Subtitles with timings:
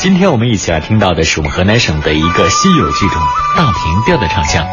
[0.00, 3.20] 今天我们一起来听到的是我们河南省的一个稀有剧种——
[3.54, 4.66] 大平调的唱腔。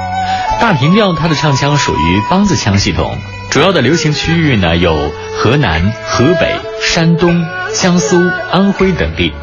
[0.62, 3.17] 大平调它的唱腔属于梆子腔系统，
[3.51, 7.43] 主要的流行区域呢有河南、河北、山东、
[7.74, 8.16] 江苏、
[8.54, 9.34] 安徽等地。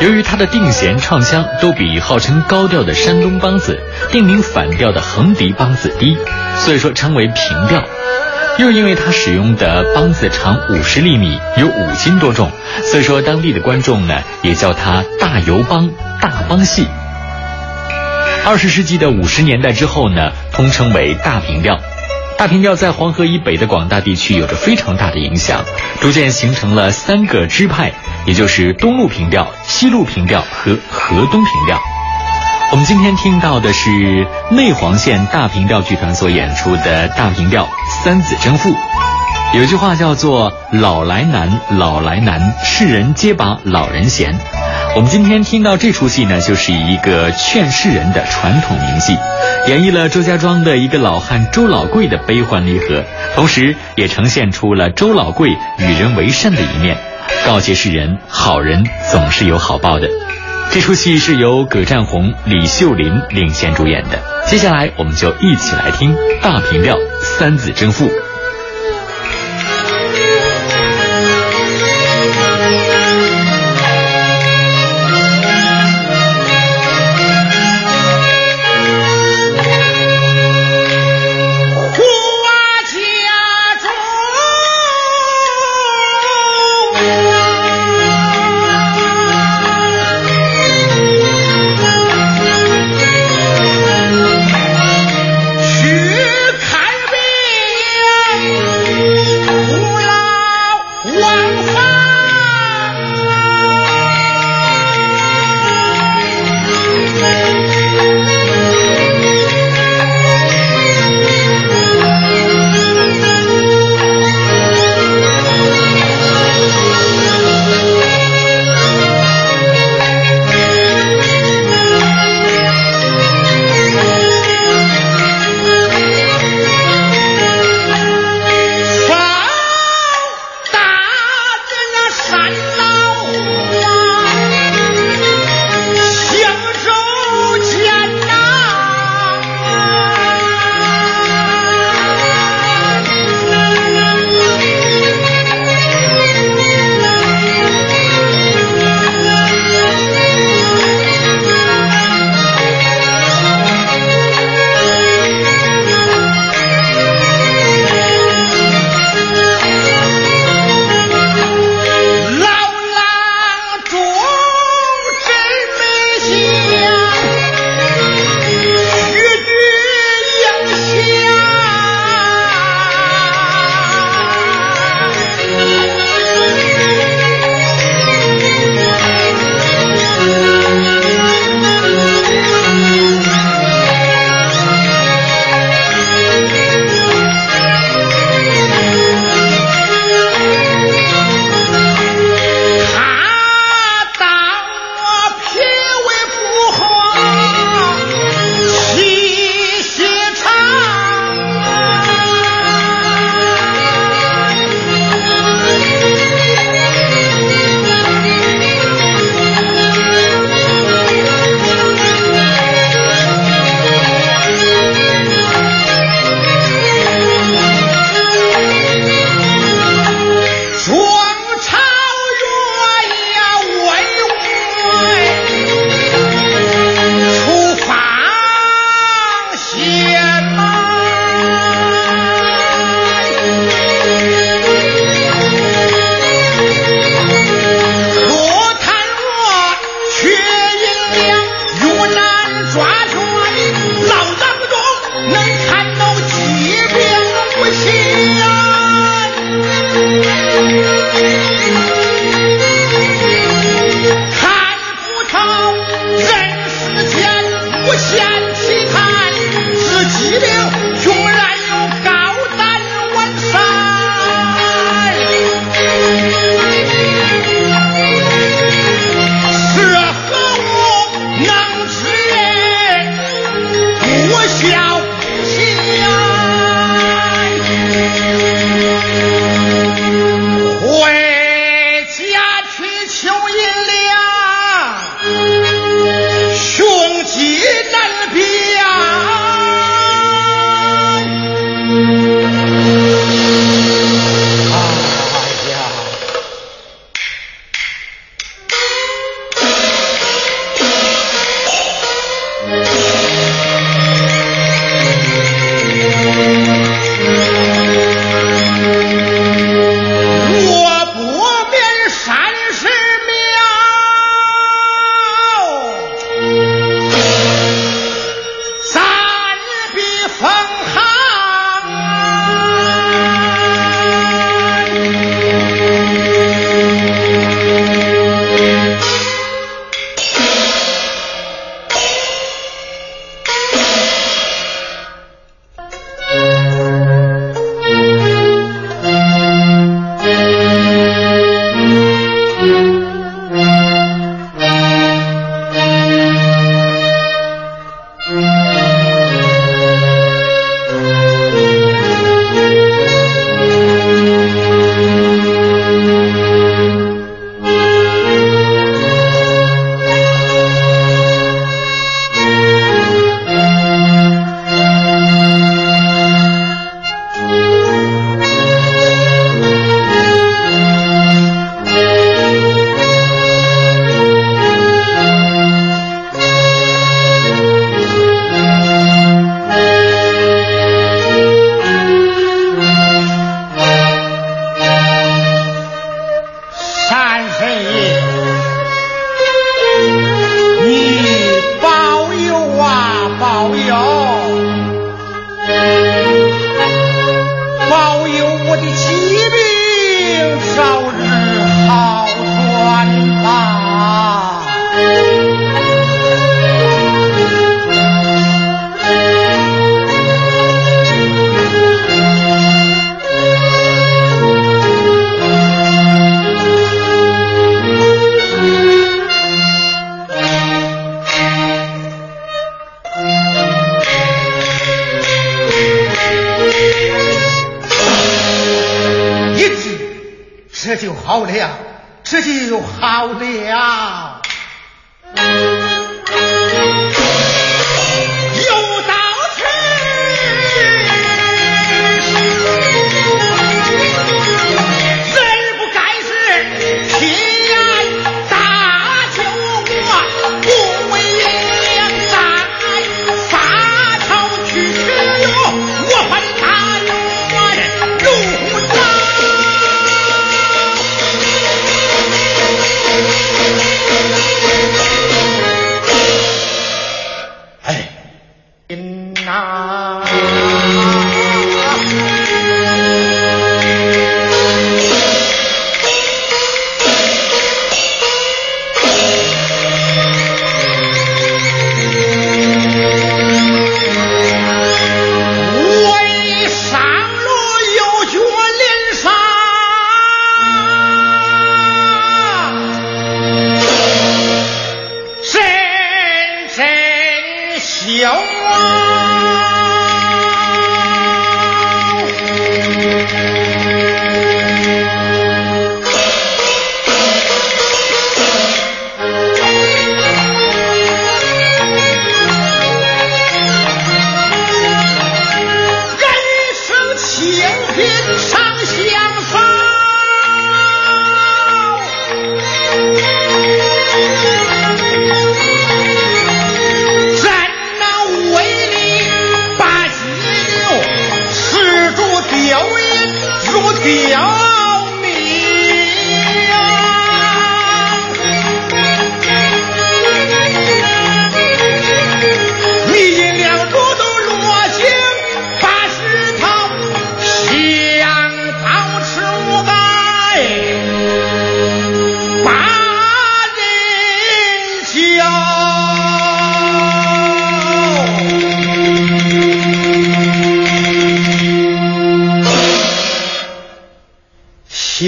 [0.00, 3.80] 由于它的定弦唱腔都比号称高调的山东梆子、
[4.12, 6.16] 定名反调的横笛梆子低，
[6.58, 7.82] 所以说称为平调。
[8.58, 12.50] 又因为它使用的梆子长五十厘米，有五斤多重，
[12.84, 15.90] 所以说当地的观众呢也叫它大油梆、
[16.22, 16.86] 大梆戏。
[18.46, 21.78] 二十世纪的五十年代之后呢，通称为大平调。
[22.38, 25.62] 大平调在黄河以北的广大地区有着非常大的影响，
[26.00, 27.92] 逐渐形成了三个支派，
[28.24, 31.78] 也就是东路平调、西路平调和河东平调。
[32.72, 37.64] 我们今天听到的是内黄县大平调剧团所演出的大平调
[38.02, 38.70] 《三子争父》。
[39.54, 44.36] 有句话叫做“老来难，老来难，世人皆把老人嫌”。
[44.96, 49.16] 我们今天听到这出戏呢，就是一个劝世人的传统名戏，
[49.68, 53.04] 演绎了周家庄的一个老汉周老贵的悲欢离合，
[53.36, 56.96] 同时也呈现出了周老贵与人为善的一面，
[57.46, 60.08] 告诫世人：好人总是有好报的。
[60.72, 64.18] 这出戏是由葛占红、李秀林领衔主演的。
[64.46, 68.06] 接下来，我们就一起来听大平调《三子争父》。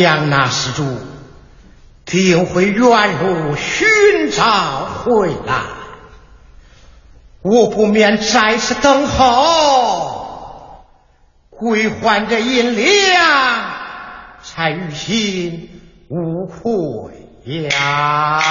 [0.09, 0.83] 将那施主
[2.07, 2.83] 定会原
[3.23, 5.61] 路寻找回来，
[7.43, 10.87] 我不免再次等候，
[11.51, 13.67] 归还这银两，
[14.43, 15.69] 才于心
[16.09, 18.43] 无愧呀。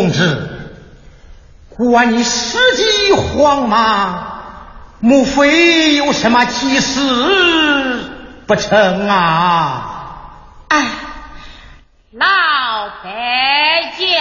[0.00, 0.48] 公子，
[1.68, 4.40] 管你时机慌忙，
[4.98, 7.00] 莫非有什么急事
[8.46, 10.06] 不成啊？
[10.68, 10.86] 哎，
[12.12, 12.26] 老
[13.04, 14.16] 白家。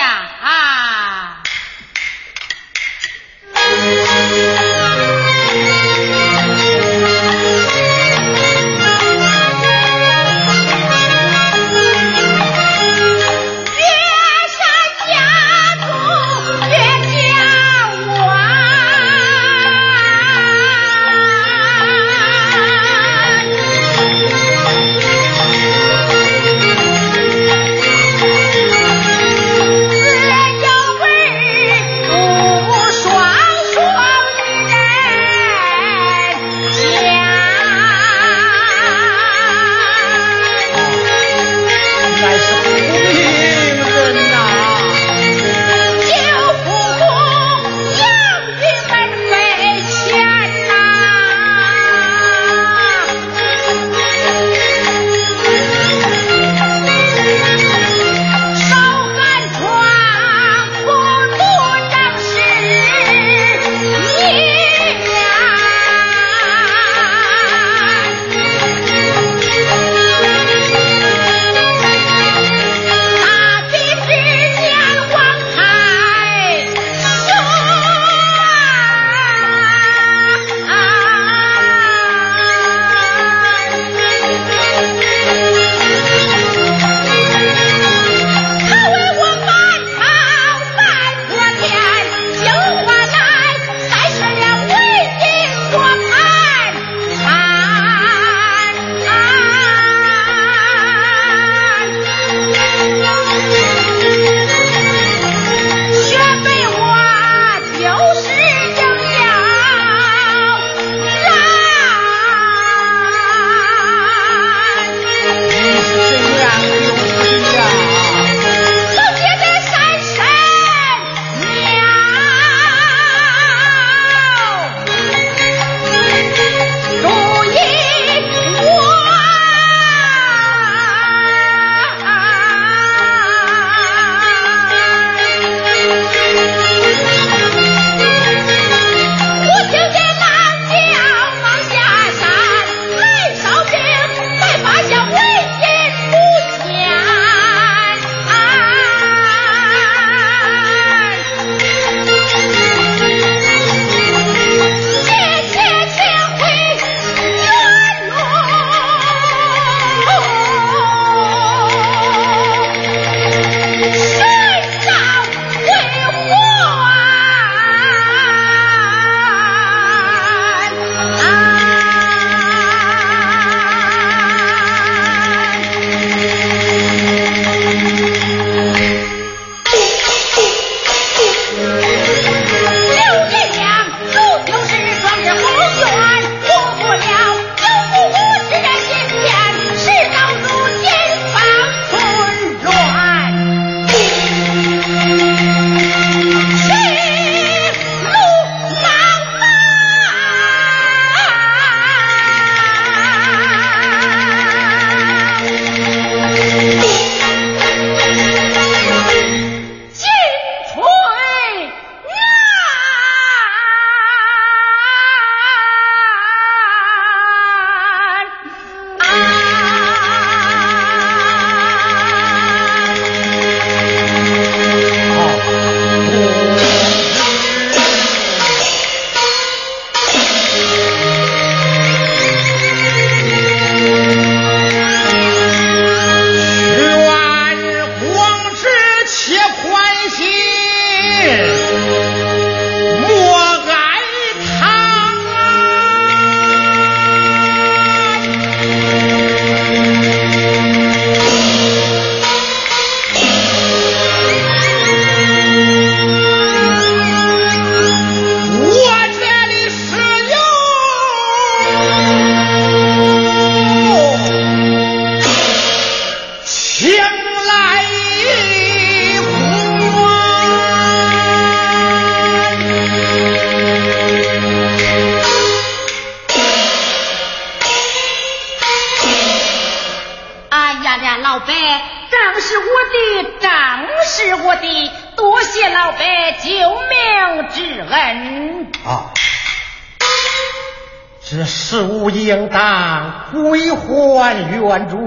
[294.88, 294.98] 主，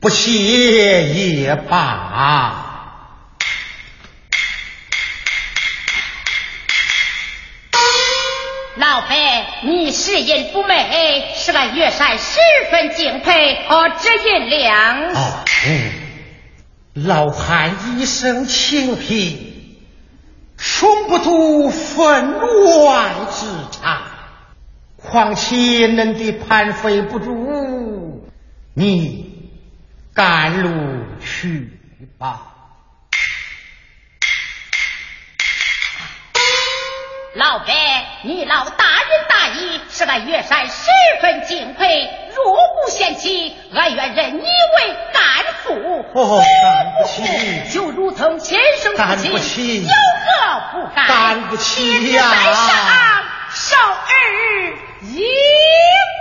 [0.00, 2.66] 不谢也罢。
[8.76, 9.08] 老伯，
[9.64, 12.38] 你是人不美，是俺岳山十
[12.70, 13.56] 分敬佩。
[13.68, 15.12] 哦，这银两。
[15.12, 15.44] 哦，
[16.94, 19.78] 老汉一生清贫，
[20.56, 24.02] 穷不足分外之差。
[24.96, 27.34] 况且恁的盘费不足，
[28.72, 29.50] 你
[30.14, 31.68] 赶路去
[32.18, 32.42] 吧。
[37.34, 37.72] 老伯，
[38.22, 40.88] 你老大仁大义，使俺岳山十
[41.20, 42.08] 分敬佩。
[42.34, 46.04] 若不嫌弃，俺愿认你为干父。
[46.14, 51.06] 哦，干不起，就如同亲生父亲，有何不敢？
[51.08, 52.30] 干不起呀！
[52.30, 55.24] 在上，受儿一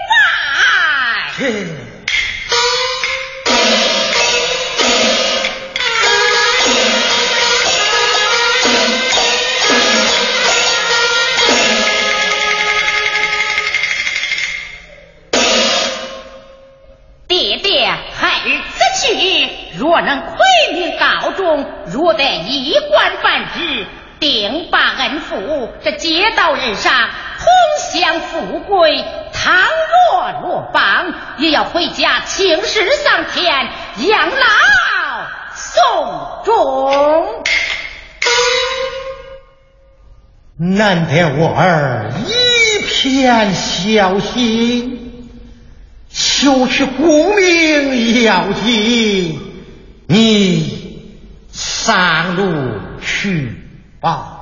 [0.10, 1.89] 拜。
[26.74, 27.46] 街道人上同
[27.92, 29.04] 享富贵，
[29.34, 29.54] 倘
[30.12, 33.70] 若落榜，也要回家请示上天，
[34.08, 34.36] 养老
[35.56, 37.44] 送终。
[40.58, 45.32] 难得我儿一片孝心，
[46.10, 49.40] 求取功名要紧。
[50.08, 51.02] 你
[51.52, 53.56] 上路去
[54.02, 54.39] 吧，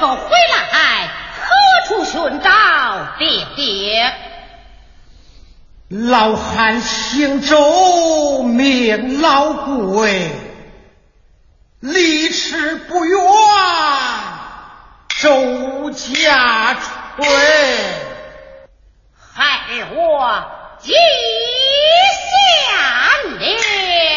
[0.00, 1.10] 儿日后回来
[1.40, 2.50] 何处寻找
[3.18, 4.14] 爹爹？
[5.88, 10.30] 老汉姓周，名老贵，
[11.80, 13.18] 离池不远，
[15.08, 16.76] 周家
[17.16, 17.28] 村。
[19.34, 20.44] 害我
[20.80, 20.92] 记
[22.30, 22.38] 下
[23.38, 24.09] 了。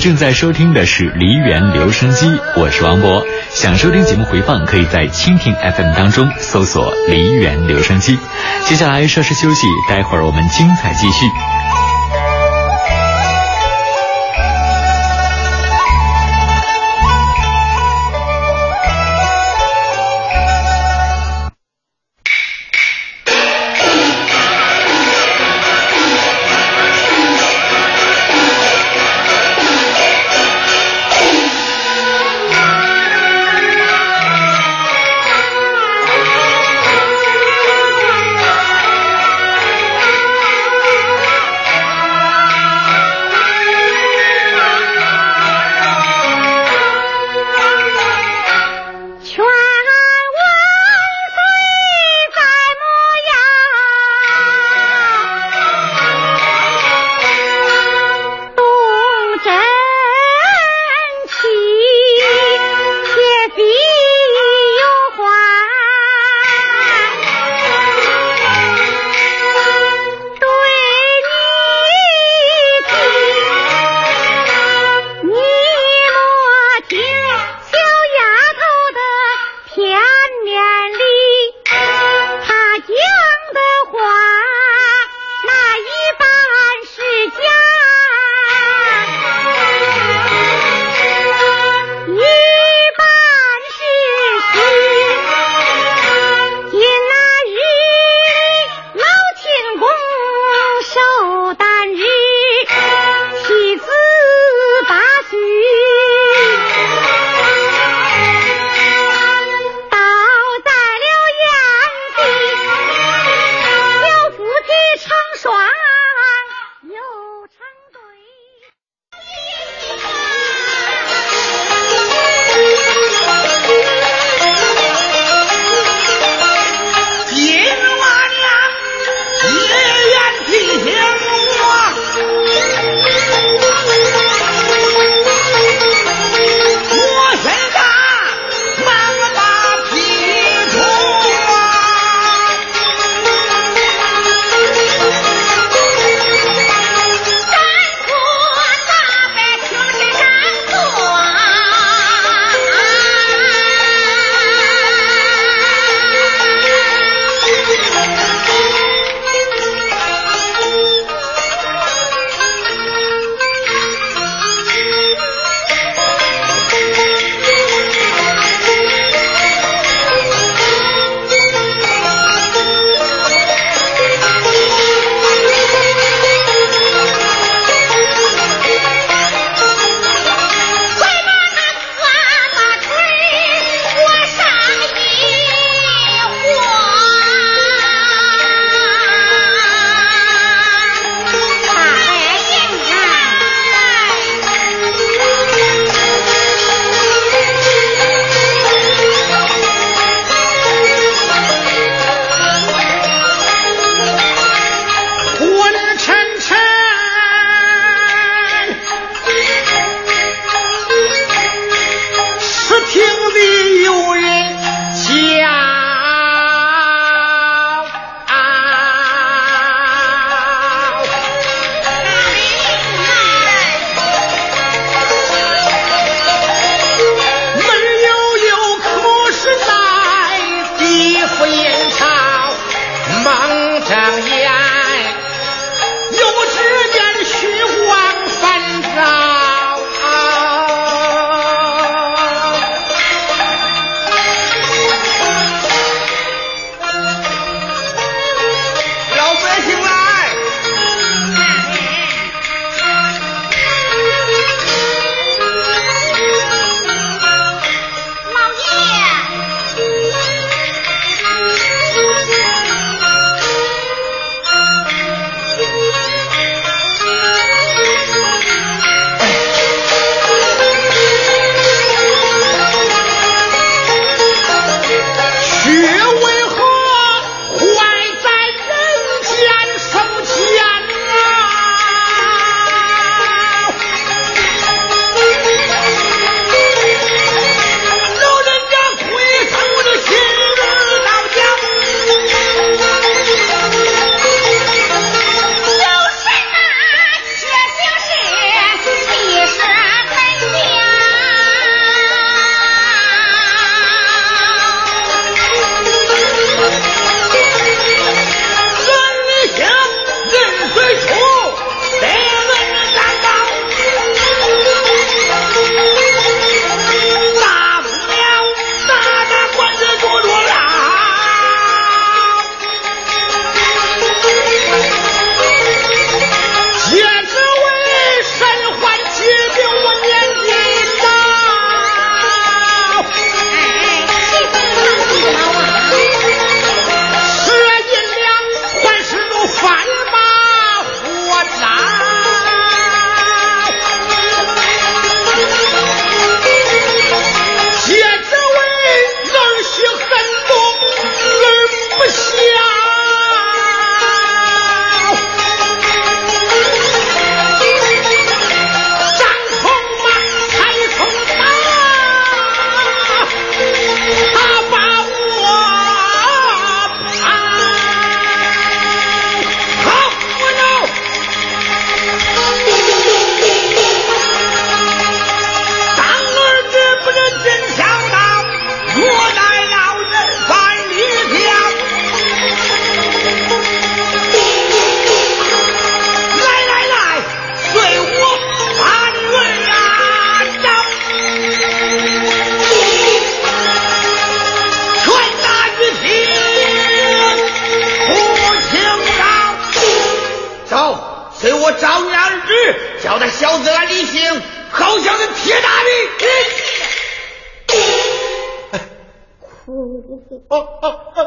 [0.00, 3.22] 正在收听的是梨园留声机，我是王博。
[3.50, 8.18] 想收听节目回放，可以在蜻蜓 FM 当中搜索“梨园留声机”。
[8.64, 11.26] 接下来稍事休息，待会儿我们精彩继续。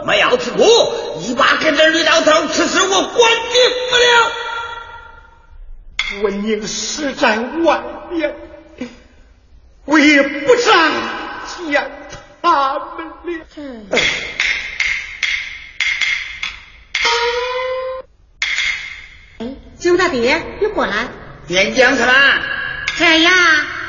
[0.06, 0.64] 没要吃苦，
[1.20, 3.56] 你把跟这吕老头吃死，我管你
[3.90, 4.32] 不了。
[6.24, 8.36] 文宁实战万变，
[9.86, 10.92] 我也不想
[11.68, 11.92] 见
[12.42, 13.98] 他们了。
[19.40, 21.08] 哎，金大爹，你过来。
[21.48, 22.14] 边讲什么？
[22.96, 23.34] 这样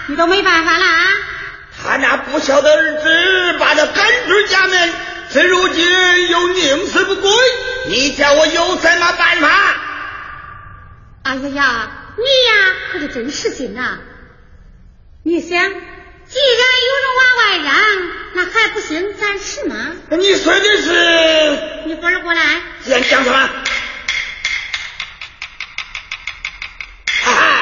[0.06, 1.04] 你都没办法了啊？
[1.84, 4.92] 他那不孝的儿子把他赶出家门，
[5.30, 7.30] 至如今又宁死不归，
[7.88, 9.50] 你叫我有什么办法？
[11.24, 13.98] 哎呀呀，你呀可是真实心呐！
[15.22, 17.74] 你想，既然有人往外让，
[18.34, 19.92] 那还不行咱是吗？
[20.10, 21.58] 你说的是？
[21.86, 22.62] 你过来过来。
[22.84, 23.50] 先讲什么？
[27.24, 27.53] 哎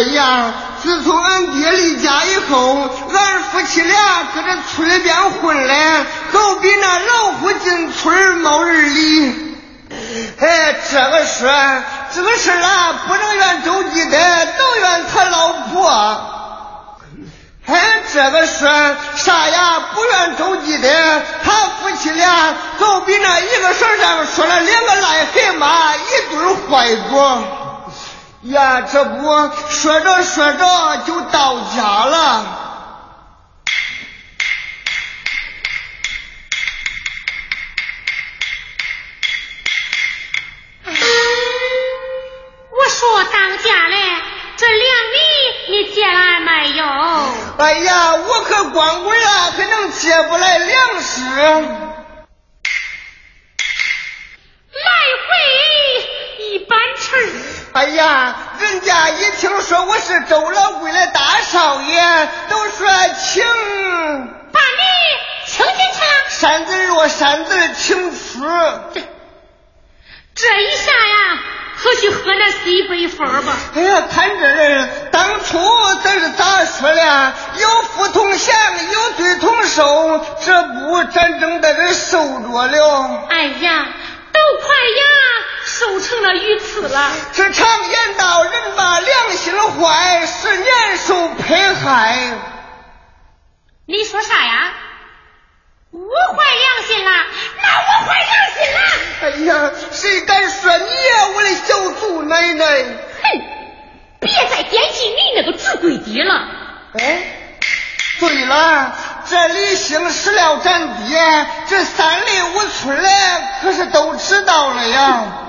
[0.00, 9.56] 哎呀，自从俺爹离家以后，俺夫妻俩搁这村里边混嘞，都比那老虎进村没人理。
[10.38, 11.46] 哎，这个事，
[12.14, 15.90] 这个事啊，不能怨周记的，都怨他老婆。
[17.66, 18.66] 哎，这个事
[19.16, 19.82] 啥呀？
[19.94, 27.42] 不怨周记的，他夫妻俩都比那一个绳上说了两个癞蛤蟆，一对坏果。
[28.42, 32.56] 呀，这不说着说着就到家了。
[42.72, 43.96] 我说当家嘞，
[44.56, 45.18] 这粮米
[45.68, 46.84] 你借来没有？
[47.58, 51.20] 哎呀，我可光棍了，还能借不来粮食？
[57.72, 62.88] 哎呀，人家一听说我是周老贵的大少爷，都说
[63.22, 63.44] 请
[64.52, 66.28] 把你请进去了。
[66.28, 68.44] 山子若山子请出。
[68.92, 69.00] 这
[70.34, 71.38] 这一下呀，
[71.80, 73.56] 可去喝那西北风吧。
[73.76, 75.58] 哎呀，看这人，当初
[76.02, 77.32] 咱是咋说的？
[77.56, 78.56] 有福同享，
[78.92, 83.26] 有罪同受，这不咱正在这受着了。
[83.30, 83.86] 哎呀，
[84.32, 85.39] 都快呀！
[85.80, 87.10] 瘦成了鱼刺了。
[87.32, 92.18] 这常言道，人把良心坏，十年受迫害。
[93.86, 94.74] 你说啥呀？
[95.90, 96.00] 我
[96.36, 97.10] 坏良心了？
[97.62, 98.80] 那我坏良心了？
[99.22, 102.66] 哎呀，谁敢说你呀，我的小祖奶奶？
[103.22, 103.42] 哼！
[104.20, 106.46] 别再惦记你那个侄贵爹了。
[106.98, 107.56] 哎，
[108.20, 108.94] 对了，
[109.26, 113.08] 这李兴死了咱爹，这三里五村的
[113.62, 115.46] 可是都知道了呀。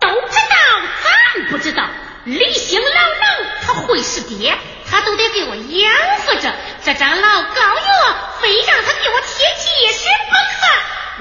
[0.00, 0.56] 都知道，
[1.04, 1.84] 咱不知道。
[2.24, 4.56] 李兴老能，他会是爹，
[4.90, 5.92] 他都得给我养
[6.24, 6.52] 活着。
[6.84, 10.66] 这张老高药，非让他给我贴结实不可。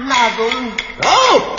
[0.05, 0.49] 那都
[1.01, 1.55] 走。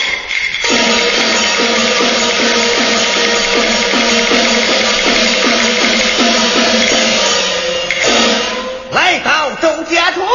[8.93, 10.27] 来到周家村，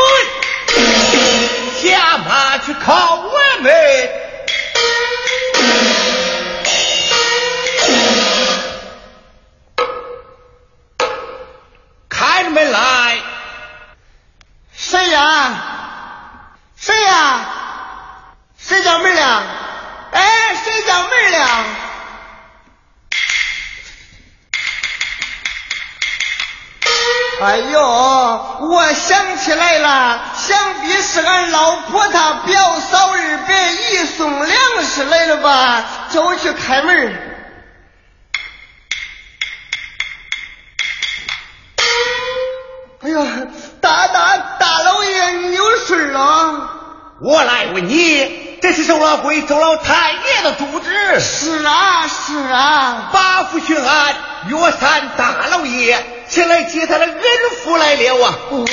[1.81, 4.24] 下马去考我们。
[12.55, 13.17] 门来，
[14.73, 15.51] 谁呀？
[16.77, 17.45] 谁呀？
[18.57, 19.43] 谁叫门亮？
[20.13, 21.49] 哎，谁叫门亮？
[27.41, 27.81] 哎呦，
[28.61, 33.53] 我想起来了，想必是俺老婆她表嫂二伯
[33.91, 35.83] 一送粮食来了吧？
[36.09, 37.34] 叫我去开门。
[43.19, 43.31] 呀，
[43.81, 46.71] 大大大老爷，你有事啊？
[47.21, 51.19] 我来问你，这是周老贵、周老太爷的主旨。
[51.19, 53.09] 是啊，是啊。
[53.13, 54.15] 八府巡按
[54.49, 57.15] 岳山大老爷前来接他的恩
[57.63, 58.35] 父来了啊。
[58.49, 58.65] 哦。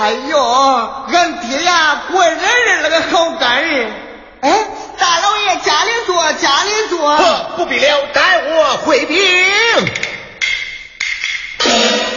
[0.00, 3.92] 哎呦，俺爹呀，果然是那个好干人。
[4.40, 4.66] 哎，
[4.98, 7.16] 大老爷家里坐，家里坐。
[7.56, 9.16] 不必了，待我回禀。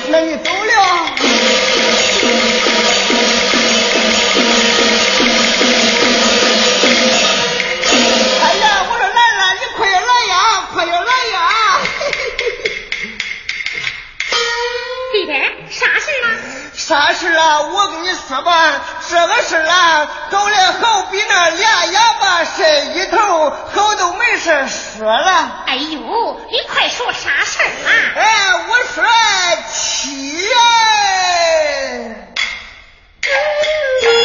[0.10, 0.74] 那你走了？
[8.42, 11.38] 哎呀，我说兰兰，你快点来呀，快点来呀！
[15.12, 15.34] 弟弟，
[15.70, 16.28] 啥事呢？
[16.88, 17.64] 啥事啊？
[17.64, 25.64] 我跟你说吧，这个事啊，搞得好比那俩哑巴晒一头，好都没事说了。
[25.68, 27.68] 哎呦，你快说啥事啊？
[28.16, 29.04] 哎，我说
[29.70, 30.56] 七呀。
[34.02, 34.24] 真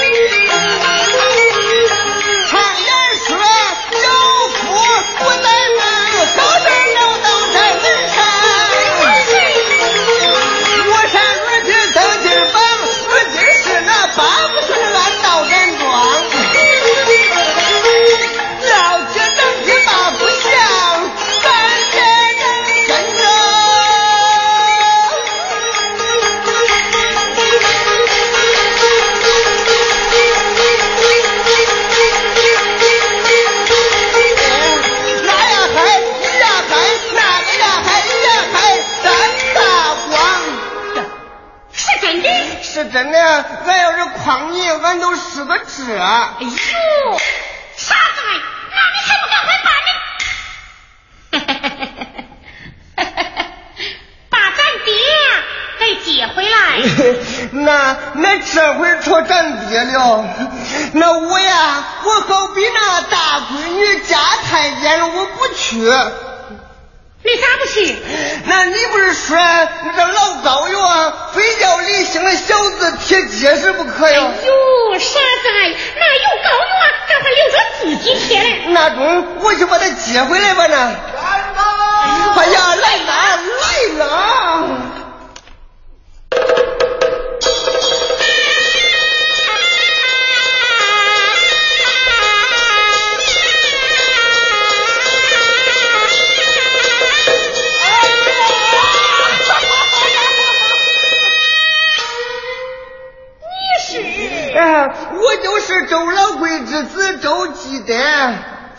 [107.53, 107.95] 子周继德。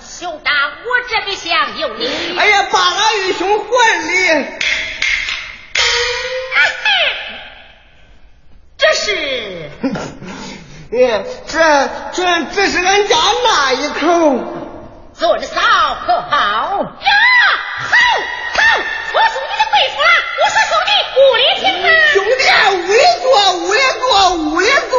[0.02, 2.08] 兄长，我这边厢有你。
[2.38, 3.68] 哎呀，把俺玉兄还
[4.08, 4.12] 礼。
[8.78, 9.70] 这是。
[10.94, 14.00] 哎，这这这是俺家那一口。
[15.14, 15.62] 做的嫂
[16.06, 16.38] 可好？
[16.84, 17.12] 呀，
[17.80, 17.96] 好，
[18.54, 18.62] 好！
[19.14, 20.08] 我送你的贵妇了，
[20.44, 21.88] 我说兄弟屋里听啊。
[22.14, 22.42] 兄弟，
[22.78, 24.94] 屋里坐，屋里坐，屋里坐。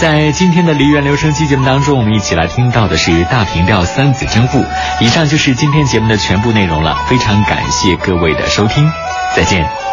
[0.00, 4.64] 在今天的梨园留声机节目当中，我们一起来听到的是大平调三子争父。
[4.98, 8.90] 以上就是今天节目的全部内容了，非常感谢各位的收听，
[9.36, 9.89] 再见。